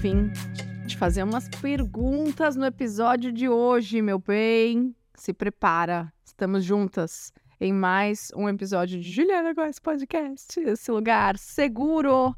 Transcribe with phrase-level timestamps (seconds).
[0.00, 0.32] vim
[0.88, 4.96] te fazer umas perguntas no episódio de hoje, meu bem.
[5.14, 7.30] Se prepara, estamos juntas
[7.60, 12.34] em mais um episódio de Juliana Góes Podcast, esse lugar seguro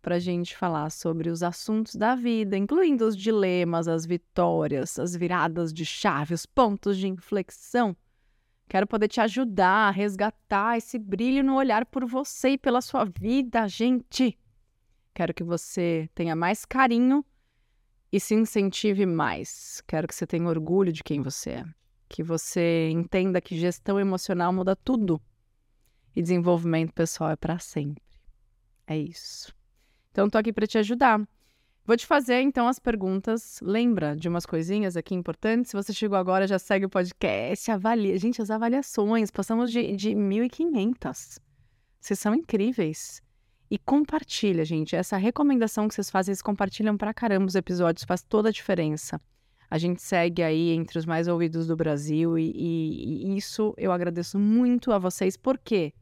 [0.00, 5.70] para gente falar sobre os assuntos da vida, incluindo os dilemas, as vitórias, as viradas
[5.70, 7.94] de chave, os pontos de inflexão.
[8.66, 13.04] Quero poder te ajudar a resgatar esse brilho no olhar por você e pela sua
[13.04, 14.38] vida, gente.
[15.14, 17.24] Quero que você tenha mais carinho
[18.10, 19.82] e se incentive mais.
[19.86, 21.64] Quero que você tenha orgulho de quem você é.
[22.08, 25.20] Que você entenda que gestão emocional muda tudo.
[26.14, 28.02] E desenvolvimento pessoal é para sempre.
[28.86, 29.54] É isso.
[30.10, 31.26] Então, estou aqui para te ajudar.
[31.84, 33.58] Vou te fazer então as perguntas.
[33.62, 35.70] Lembra de umas coisinhas aqui importantes?
[35.70, 38.16] Se você chegou agora, já segue o podcast, avalia.
[38.18, 41.38] Gente, as avaliações, passamos de, de 1.500.
[41.98, 43.22] Vocês são incríveis.
[43.72, 44.94] E compartilha, gente.
[44.94, 49.18] Essa recomendação que vocês fazem, eles compartilham pra caramba os episódios, faz toda a diferença.
[49.70, 53.90] A gente segue aí entre os mais ouvidos do Brasil e, e, e isso eu
[53.90, 55.94] agradeço muito a vocês, porque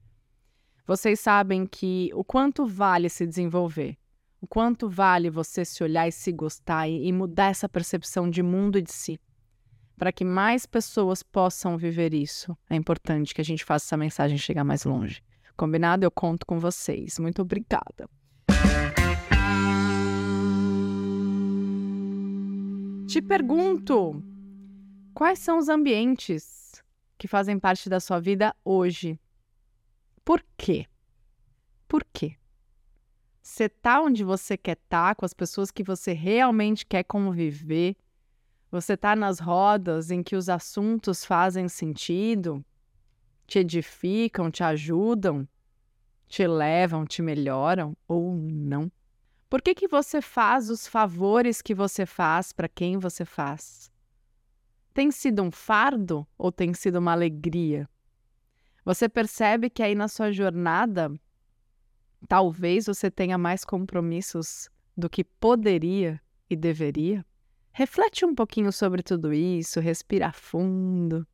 [0.85, 3.97] vocês sabem que o quanto vale se desenvolver,
[4.41, 8.43] o quanto vale você se olhar e se gostar e, e mudar essa percepção de
[8.43, 9.17] mundo e de si.
[9.97, 14.37] Para que mais pessoas possam viver isso, é importante que a gente faça essa mensagem
[14.37, 15.23] chegar mais longe.
[15.61, 16.07] Combinado?
[16.07, 17.19] Eu conto com vocês.
[17.19, 18.09] Muito obrigada.
[23.07, 24.25] Te pergunto:
[25.13, 26.83] quais são os ambientes
[27.19, 29.21] que fazem parte da sua vida hoje?
[30.25, 30.87] Por quê?
[31.87, 32.37] Por quê?
[33.43, 37.99] Você tá onde você quer estar, tá, com as pessoas que você realmente quer conviver?
[38.71, 42.65] Você tá nas rodas em que os assuntos fazem sentido?
[43.51, 45.47] Te edificam, te ajudam,
[46.29, 48.91] te levam, te melhoram ou não?
[49.49, 53.91] Por que, que você faz os favores que você faz para quem você faz?
[54.95, 57.89] Tem sido um fardo ou tem sido uma alegria?
[58.85, 61.13] Você percebe que aí na sua jornada,
[62.29, 67.27] talvez você tenha mais compromissos do que poderia e deveria?
[67.73, 71.27] Reflete um pouquinho sobre tudo isso, respira fundo.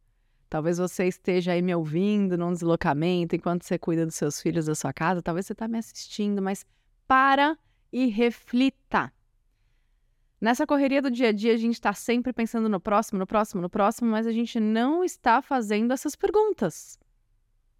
[0.56, 4.74] Talvez você esteja aí me ouvindo num deslocamento enquanto você cuida dos seus filhos da
[4.74, 5.20] sua casa.
[5.20, 6.64] Talvez você está me assistindo, mas
[7.06, 7.58] para
[7.92, 9.12] e reflita.
[10.40, 13.60] Nessa correria do dia a dia, a gente está sempre pensando no próximo, no próximo,
[13.60, 16.98] no próximo, mas a gente não está fazendo essas perguntas.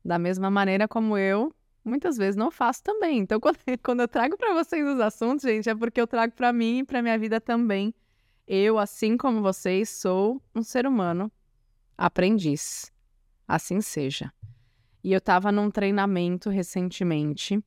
[0.05, 3.21] Da mesma maneira como eu, muitas vezes não faço também.
[3.21, 3.41] Então,
[3.83, 6.85] quando, eu trago para vocês os assuntos, gente, é porque eu trago para mim e
[6.85, 7.95] para minha vida também.
[8.47, 11.33] Eu, assim como vocês, sou um ser humano
[11.97, 12.93] aprendiz.
[13.47, 14.33] Assim seja.
[15.03, 17.63] E eu estava num treinamento recentemente,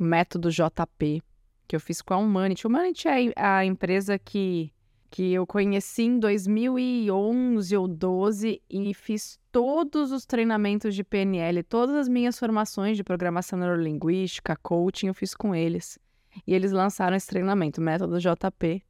[0.00, 1.22] método JP,
[1.66, 2.66] que eu fiz com a Humanity.
[2.66, 4.70] Humanity é a empresa que,
[5.10, 11.96] que eu conheci em 2011 ou 12 e fiz todos os treinamentos de PNL, todas
[11.96, 15.98] as minhas formações de programação neurolinguística, coaching, eu fiz com eles.
[16.46, 18.82] E eles lançaram esse treinamento, método JP,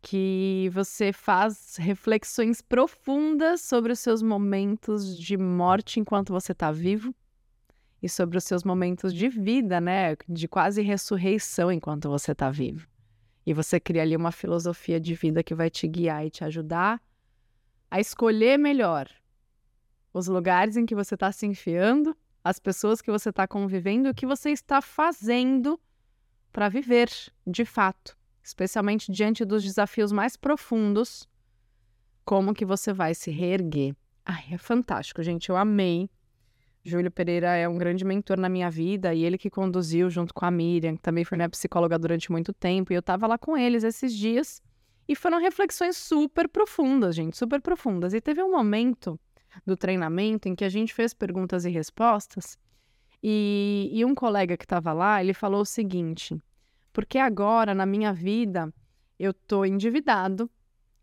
[0.00, 7.14] que você faz reflexões profundas sobre os seus momentos de morte enquanto você está vivo
[8.02, 12.86] e sobre os seus momentos de vida, né, de quase ressurreição enquanto você está vivo.
[13.44, 17.02] E você cria ali uma filosofia de vida que vai te guiar e te ajudar
[17.90, 19.08] a escolher melhor
[20.12, 24.14] os lugares em que você está se enfiando, as pessoas que você está convivendo, o
[24.14, 25.80] que você está fazendo
[26.52, 27.10] para viver
[27.46, 28.17] de fato
[28.48, 31.28] especialmente diante dos desafios mais profundos,
[32.24, 33.94] como que você vai se reerguer.
[34.24, 36.10] Ai, é fantástico, gente, eu amei.
[36.84, 40.44] Júlio Pereira é um grande mentor na minha vida e ele que conduziu junto com
[40.44, 43.56] a Miriam, que também foi minha psicóloga durante muito tempo, e eu estava lá com
[43.56, 44.62] eles esses dias
[45.06, 48.14] e foram reflexões super profundas, gente, super profundas.
[48.14, 49.18] E teve um momento
[49.66, 52.58] do treinamento em que a gente fez perguntas e respostas
[53.22, 56.38] e, e um colega que estava lá, ele falou o seguinte:
[56.92, 58.72] porque agora, na minha vida,
[59.18, 60.50] eu tô endividado,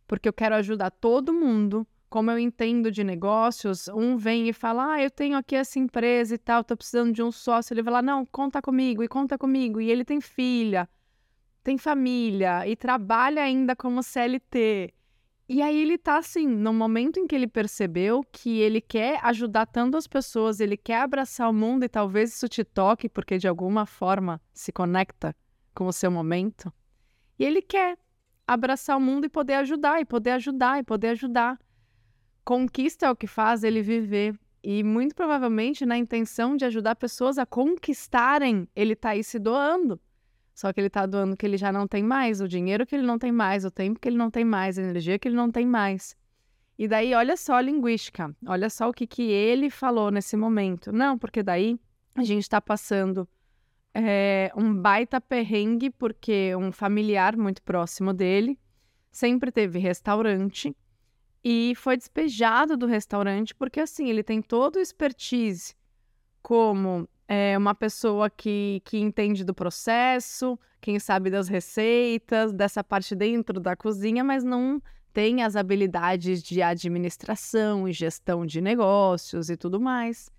[0.08, 1.86] porque eu quero ajudar todo mundo.
[2.10, 6.36] Como eu entendo de negócios, um vem e fala: Ah, eu tenho aqui essa empresa
[6.36, 7.74] e tal, tô precisando de um sócio.
[7.74, 9.82] Ele vai lá: Não, conta comigo e conta comigo.
[9.82, 10.88] E ele tem filha,
[11.64, 14.94] tem família e trabalha ainda como CLT.
[15.48, 19.68] E aí ele tá assim, no momento em que ele percebeu que ele quer ajudar
[19.68, 23.48] tanto as pessoas, ele quer abraçar o mundo e talvez isso te toque, porque de
[23.48, 25.36] alguma forma se conecta
[25.76, 26.74] com o seu momento.
[27.38, 27.98] E ele quer
[28.48, 31.60] abraçar o mundo e poder ajudar, e poder ajudar, e poder ajudar.
[32.44, 34.40] Conquista é o que faz ele viver.
[34.64, 40.02] E muito provavelmente na intenção de ajudar pessoas a conquistarem, ele está aí se doando.
[40.56, 43.06] Só que ele está doando que ele já não tem mais, o dinheiro que ele
[43.06, 45.52] não tem mais, o tempo que ele não tem mais, a energia que ele não
[45.52, 46.16] tem mais.
[46.80, 50.92] E daí, olha só a linguística, olha só o que, que ele falou nesse momento.
[50.92, 51.80] Não, porque daí
[52.16, 53.28] a gente está passando
[53.96, 58.60] é, um baita perrengue, porque um familiar muito próximo dele
[59.10, 60.76] sempre teve restaurante
[61.42, 65.74] e foi despejado do restaurante, porque assim, ele tem todo o expertise
[66.42, 73.16] como é uma pessoa que, que entende do processo, quem sabe das receitas, dessa parte
[73.16, 74.82] dentro da cozinha, mas não
[75.14, 80.30] tem as habilidades de administração e gestão de negócios e tudo mais.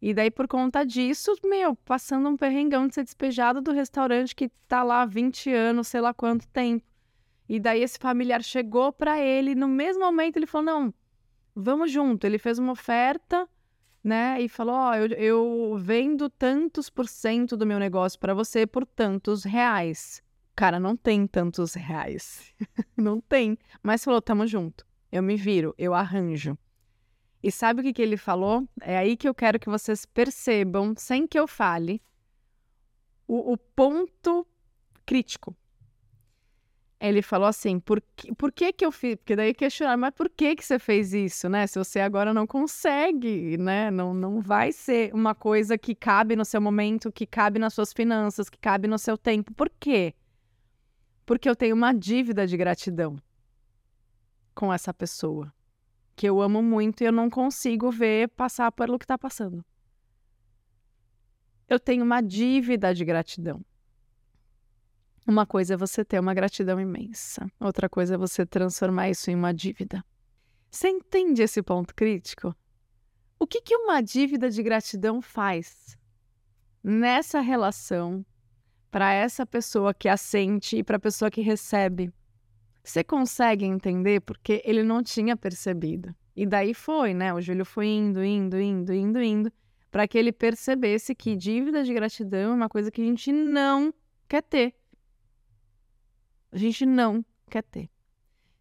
[0.00, 4.48] E daí, por conta disso, meu, passando um perrengão de ser despejado do restaurante que
[4.68, 6.84] tá lá há 20 anos, sei lá quanto tempo.
[7.48, 10.94] E daí esse familiar chegou para ele, no mesmo momento ele falou: "Não,
[11.54, 12.26] vamos junto".
[12.26, 13.48] Ele fez uma oferta
[14.02, 14.40] né?
[14.40, 18.66] E falou: Ó, oh, eu, eu vendo tantos por cento do meu negócio para você
[18.66, 20.22] por tantos reais.
[20.56, 22.54] Cara, não tem tantos reais.
[22.96, 23.56] não tem.
[23.82, 24.86] Mas falou: tamo junto.
[25.10, 26.56] Eu me viro, eu arranjo.
[27.42, 28.68] E sabe o que, que ele falou?
[28.80, 32.02] É aí que eu quero que vocês percebam, sem que eu fale,
[33.26, 34.46] o, o ponto
[35.06, 35.56] crítico
[37.00, 39.14] ele falou assim, por que, por que que eu fiz?
[39.16, 41.66] Porque daí questionaram, mas por que que você fez isso, né?
[41.66, 43.90] Se você agora não consegue, né?
[43.90, 47.92] Não, não vai ser uma coisa que cabe no seu momento, que cabe nas suas
[47.92, 49.54] finanças, que cabe no seu tempo.
[49.54, 50.12] Por quê?
[51.24, 53.16] Porque eu tenho uma dívida de gratidão
[54.52, 55.52] com essa pessoa,
[56.18, 59.64] que eu amo muito e eu não consigo ver passar pelo que está passando.
[61.68, 63.64] Eu tenho uma dívida de gratidão.
[65.24, 69.36] Uma coisa é você ter uma gratidão imensa, outra coisa é você transformar isso em
[69.36, 70.04] uma dívida.
[70.68, 72.52] Você entende esse ponto crítico?
[73.38, 75.96] O que, que uma dívida de gratidão faz
[76.82, 78.26] nessa relação
[78.90, 82.12] para essa pessoa que assente e para a pessoa que recebe?
[82.90, 86.14] Você consegue entender porque ele não tinha percebido.
[86.34, 87.34] E daí foi, né?
[87.34, 89.52] O Júlio foi indo, indo, indo, indo, indo,
[89.90, 93.92] para que ele percebesse que dívida de gratidão é uma coisa que a gente não
[94.28, 94.74] quer ter
[96.50, 97.90] a gente não quer ter.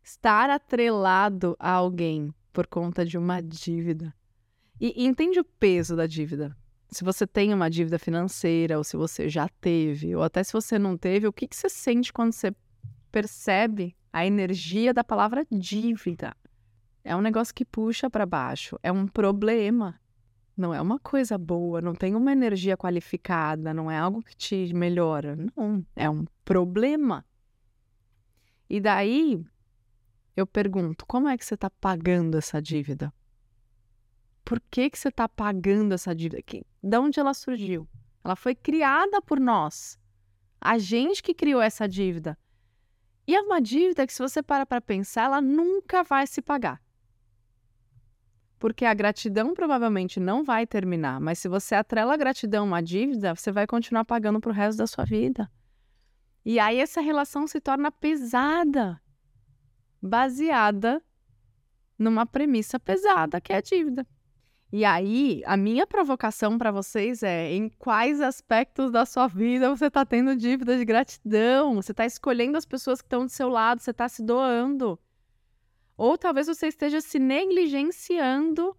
[0.04, 4.14] Estar atrelado a alguém por conta de uma dívida.
[4.80, 6.56] E, e entende o peso da dívida.
[6.90, 10.80] Se você tem uma dívida financeira, ou se você já teve, ou até se você
[10.80, 12.56] não teve, o que, que você sente quando você
[13.12, 16.36] percebe a energia da palavra dívida?
[17.04, 20.00] É um negócio que puxa para baixo, é um problema.
[20.58, 24.74] Não é uma coisa boa, não tem uma energia qualificada, não é algo que te
[24.74, 25.38] melhora.
[25.56, 27.24] Não, é um problema.
[28.70, 29.46] E daí
[30.36, 33.14] eu pergunto: como é que você está pagando essa dívida?
[34.44, 36.42] Por que, que você está pagando essa dívida?
[36.42, 37.88] Que, de onde ela surgiu?
[38.24, 40.00] Ela foi criada por nós.
[40.60, 42.38] A gente que criou essa dívida.
[43.28, 46.82] E é uma dívida que, se você para para pensar, ela nunca vai se pagar.
[48.58, 52.82] Porque a gratidão provavelmente não vai terminar, mas se você atrela a gratidão a uma
[52.82, 55.52] dívida, você vai continuar pagando para o resto da sua vida.
[56.44, 59.00] E aí essa relação se torna pesada,
[60.02, 61.04] baseada
[62.00, 64.08] numa premissa pesada, que é a dívida.
[64.72, 69.86] E aí, a minha provocação para vocês é: em quais aspectos da sua vida você
[69.86, 71.76] está tendo dívida de gratidão?
[71.76, 75.00] Você está escolhendo as pessoas que estão do seu lado, você está se doando.
[75.96, 78.76] Ou talvez você esteja se negligenciando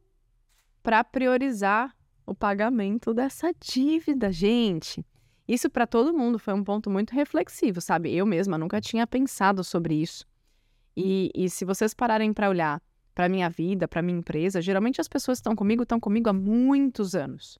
[0.82, 5.04] para priorizar o pagamento dessa dívida, gente.
[5.48, 8.14] Isso para todo mundo foi um ponto muito reflexivo, sabe?
[8.14, 10.26] Eu mesma nunca tinha pensado sobre isso.
[10.94, 12.82] E, e se vocês pararem para olhar
[13.18, 16.32] para minha vida, para minha empresa, geralmente as pessoas que estão comigo estão comigo há
[16.32, 17.58] muitos anos.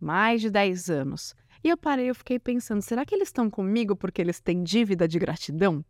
[0.00, 1.32] Mais de 10 anos.
[1.62, 5.06] E eu parei, eu fiquei pensando, será que eles estão comigo porque eles têm dívida
[5.06, 5.84] de gratidão?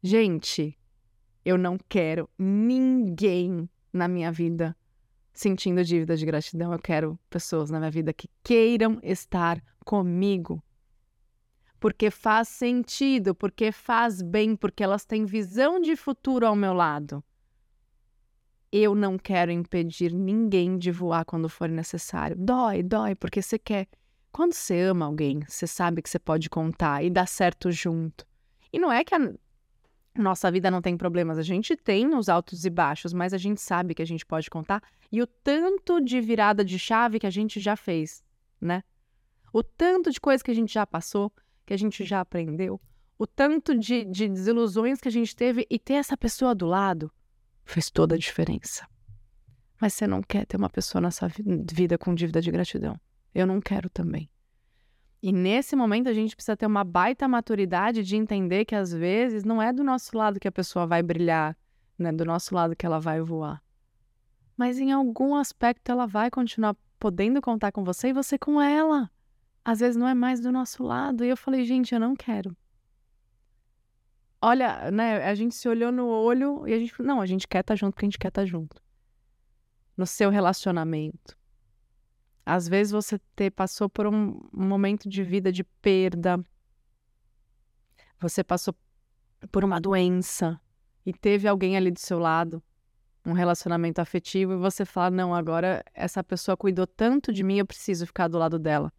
[0.00, 0.78] Gente,
[1.44, 4.76] eu não quero ninguém na minha vida
[5.32, 6.72] sentindo dívida de gratidão.
[6.72, 10.62] Eu quero pessoas na minha vida que queiram estar comigo.
[11.80, 17.24] Porque faz sentido, porque faz bem, porque elas têm visão de futuro ao meu lado.
[18.72, 22.36] Eu não quero impedir ninguém de voar quando for necessário.
[22.38, 23.88] Dói, dói, porque você quer.
[24.30, 28.24] Quando você ama alguém, você sabe que você pode contar e dar certo junto.
[28.72, 29.34] E não é que a
[30.14, 33.60] nossa vida não tem problemas, a gente tem os altos e baixos, mas a gente
[33.60, 37.30] sabe que a gente pode contar e o tanto de virada de chave que a
[37.30, 38.22] gente já fez,
[38.60, 38.84] né?
[39.52, 41.32] O tanto de coisa que a gente já passou,
[41.66, 42.80] que a gente já aprendeu,
[43.18, 47.12] o tanto de, de desilusões que a gente teve e ter essa pessoa do lado
[47.70, 48.86] fez toda a diferença.
[49.80, 51.28] Mas você não quer ter uma pessoa na sua
[51.72, 53.00] vida com dívida de gratidão.
[53.34, 54.28] Eu não quero também.
[55.22, 59.44] E nesse momento a gente precisa ter uma baita maturidade de entender que às vezes
[59.44, 61.56] não é do nosso lado que a pessoa vai brilhar,
[61.98, 63.62] não é do nosso lado que ela vai voar.
[64.56, 69.10] Mas em algum aspecto ela vai continuar podendo contar com você e você com ela.
[69.64, 71.24] Às vezes não é mais do nosso lado.
[71.24, 72.56] E eu falei, gente, eu não quero.
[74.42, 77.60] Olha, né, a gente se olhou no olho e a gente, não, a gente quer
[77.60, 78.82] estar tá junto porque a gente quer estar tá junto.
[79.96, 81.38] No seu relacionamento
[82.50, 86.44] às vezes você ter, passou por um momento de vida de perda,
[88.18, 88.74] você passou
[89.52, 90.60] por uma doença
[91.06, 92.62] e teve alguém ali do seu lado,
[93.24, 97.66] um relacionamento afetivo, e você fala: não, agora essa pessoa cuidou tanto de mim, eu
[97.66, 98.92] preciso ficar do lado dela.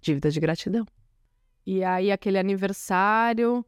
[0.00, 0.86] Dívida de gratidão.
[1.66, 3.64] E aí, aquele aniversário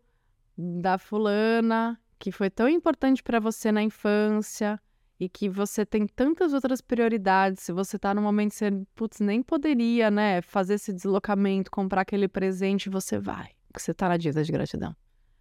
[0.83, 4.81] da fulana, que foi tão importante para você na infância,
[5.21, 9.21] e que você tem tantas outras prioridades, se você está no momento que você, putz,
[9.21, 14.43] nem poderia, né, fazer esse deslocamento, comprar aquele presente, você vai, você está na dívida
[14.43, 14.97] de gratidão.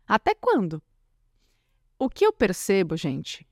[0.06, 0.84] Até quando?
[1.98, 3.48] O que eu percebo, gente,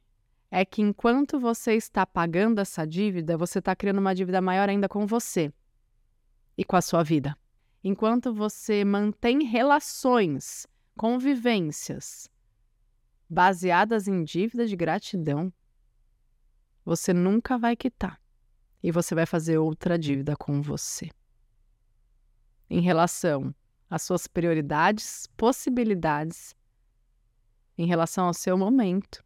[0.52, 4.90] é que enquanto você está pagando essa dívida, você está criando uma dívida maior ainda
[4.90, 5.52] com você
[6.58, 7.38] e com a sua vida.
[7.82, 10.68] Enquanto você mantém relações,
[10.98, 12.30] convivências
[13.30, 15.54] baseadas em dívida de gratidão,
[16.84, 18.20] você nunca vai quitar.
[18.82, 21.10] E você vai fazer outra dívida com você.
[22.70, 23.54] Em relação
[23.90, 26.56] às suas prioridades, possibilidades,
[27.78, 29.24] em relação ao seu momento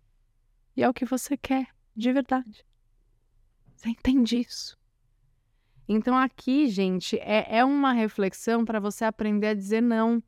[0.76, 2.66] e ao que você quer de verdade.
[3.76, 4.78] Você entende isso?
[5.88, 10.24] Então, aqui, gente, é, é uma reflexão para você aprender a dizer não.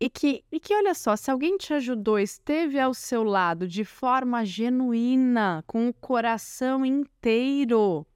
[0.00, 3.84] E que, e que, olha só, se alguém te ajudou, esteve ao seu lado de
[3.84, 8.06] forma genuína, com o coração inteiro,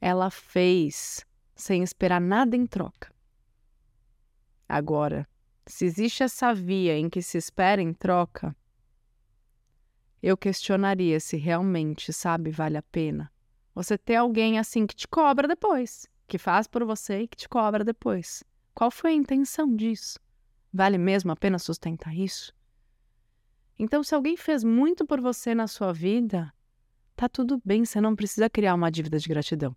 [0.00, 1.26] ela fez
[1.56, 3.12] sem esperar nada em troca.
[4.68, 5.28] Agora,
[5.66, 8.54] se existe essa via em que se espera em troca,
[10.22, 13.32] eu questionaria se realmente, sabe, vale a pena.
[13.74, 17.48] Você ter alguém assim que te cobra depois, que faz por você e que te
[17.48, 18.44] cobra depois.
[18.72, 20.18] Qual foi a intenção disso?
[20.72, 22.52] Vale mesmo a pena sustentar isso?
[23.78, 26.52] Então, se alguém fez muito por você na sua vida,
[27.16, 29.74] tá tudo bem, você não precisa criar uma dívida de gratidão.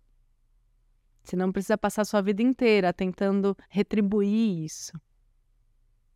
[1.22, 4.92] Você não precisa passar sua vida inteira tentando retribuir isso.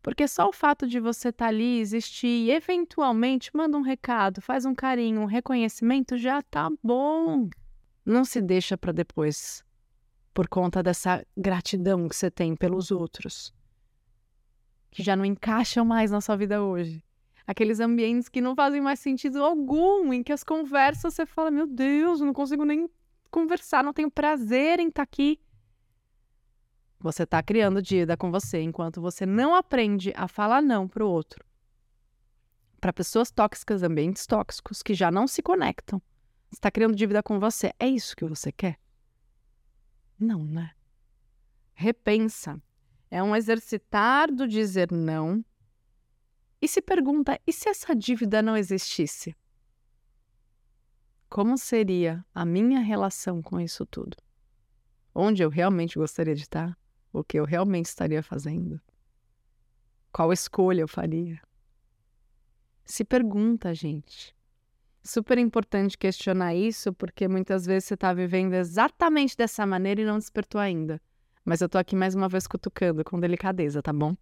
[0.01, 4.41] Porque só o fato de você estar tá ali, existir e eventualmente manda um recado,
[4.41, 7.49] faz um carinho, um reconhecimento, já tá bom.
[8.05, 9.63] Não se deixa para depois,
[10.33, 13.53] por conta dessa gratidão que você tem pelos outros
[14.91, 17.03] que já não encaixam mais na sua vida hoje.
[17.45, 21.65] Aqueles ambientes que não fazem mais sentido algum, em que as conversas você fala: Meu
[21.65, 22.89] Deus, não consigo nem
[23.31, 25.39] conversar, não tenho prazer em estar aqui.
[26.99, 31.09] Você está criando dívida com você enquanto você não aprende a falar não para o
[31.09, 31.45] outro.
[32.81, 36.01] Para pessoas tóxicas, ambientes tóxicos que já não se conectam.
[36.49, 37.73] Você está criando dívida com você.
[37.79, 38.79] É isso que você quer?
[40.19, 40.71] Não, né?
[41.73, 42.61] Repensa.
[43.09, 45.43] É um exercitar do dizer não.
[46.61, 49.35] E se pergunta: e se essa dívida não existisse?
[51.29, 54.17] Como seria a minha relação com isso tudo?
[55.13, 56.77] Onde eu realmente gostaria de estar?
[57.11, 58.79] O que eu realmente estaria fazendo?
[60.11, 61.41] Qual escolha eu faria?
[62.85, 64.35] Se pergunta, gente.
[65.03, 70.17] Super importante questionar isso, porque muitas vezes você está vivendo exatamente dessa maneira e não
[70.17, 71.01] despertou ainda.
[71.47, 74.13] Mas eu tô aqui mais uma vez cutucando com delicadeza, tá bom?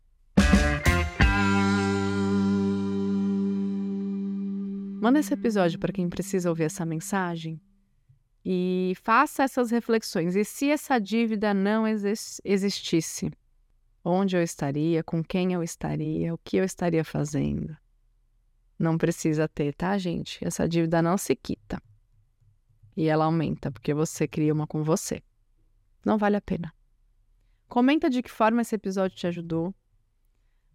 [5.01, 7.59] Manda esse episódio para quem precisa ouvir essa mensagem
[8.45, 10.35] e faça essas reflexões.
[10.35, 13.31] E se essa dívida não existisse?
[14.03, 15.03] Onde eu estaria?
[15.03, 16.31] Com quem eu estaria?
[16.31, 17.75] O que eu estaria fazendo?
[18.77, 20.45] Não precisa ter, tá, gente?
[20.45, 21.81] Essa dívida não se quita.
[22.95, 25.23] E ela aumenta porque você cria uma com você.
[26.05, 26.71] Não vale a pena.
[27.75, 29.75] Comenta de que forma esse episódio te ajudou.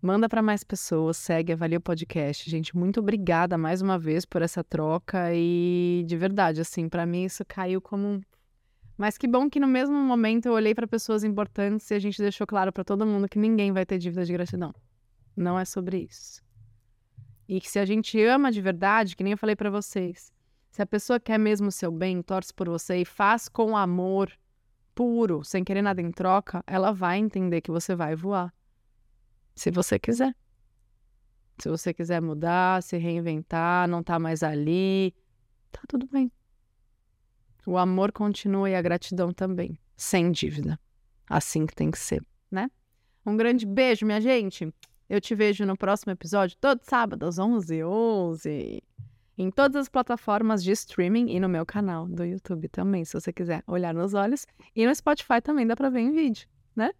[0.02, 2.50] Manda para mais pessoas, segue, avalia o podcast.
[2.50, 7.24] Gente, muito obrigada mais uma vez por essa troca e de verdade, assim, para mim
[7.24, 8.20] isso caiu como um
[8.98, 12.20] mas que bom que no mesmo momento eu olhei para pessoas importantes e a gente
[12.20, 14.74] deixou claro para todo mundo que ninguém vai ter dívida de gratidão.
[15.34, 16.42] Não é sobre isso.
[17.48, 20.30] E que se a gente ama de verdade, que nem eu falei para vocês,
[20.70, 24.30] se a pessoa quer mesmo o seu bem, torce por você e faz com amor,
[25.00, 28.52] puro, sem querer nada em troca, ela vai entender que você vai voar.
[29.54, 30.36] Se você quiser.
[31.58, 35.14] Se você quiser mudar, se reinventar, não tá mais ali,
[35.72, 36.30] tá tudo bem.
[37.64, 39.78] O amor continua e a gratidão também.
[39.96, 40.78] sem dívida.
[41.26, 42.70] Assim que tem que ser, né?
[43.24, 44.70] Um grande beijo, minha gente.
[45.08, 48.82] Eu te vejo no próximo episódio, todo sábado, às 11 11
[49.40, 53.32] Em todas as plataformas de streaming e no meu canal do YouTube também, se você
[53.32, 54.46] quiser olhar nos olhos.
[54.76, 56.90] E no Spotify também dá para ver em vídeo, né?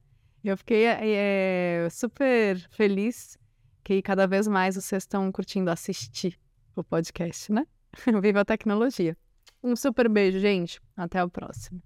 [0.42, 3.37] Eu fiquei é, super feliz
[3.85, 6.40] que cada vez mais vocês estão curtindo assistir
[6.75, 7.66] o podcast, né?
[8.23, 9.14] Viva a tecnologia.
[9.62, 10.80] Um super beijo, gente.
[10.97, 11.82] Até o próximo.